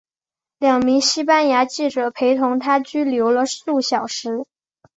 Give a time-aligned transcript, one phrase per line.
[0.57, 4.47] 两名西班牙记者陪同她拘留了数小时。